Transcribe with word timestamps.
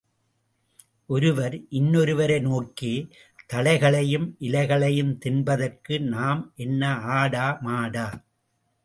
ஒருவர் 1.09 1.55
இன்னொருவரை 1.71 2.41
நோக்கி, 2.41 2.93
தழைகளையும் 3.53 4.27
இலைகளையும் 4.39 5.13
தின்பதற்கு 5.17 5.99
நாம் 5.99 6.51
என்ன 6.55 6.95
ஆடா 6.95 7.57
மாடா? 7.61 8.07